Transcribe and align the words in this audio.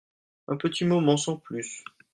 Un 0.47 0.57
petit 0.57 0.83
moment 0.83 1.15
sans 1.15 1.37
plus. 1.37 1.83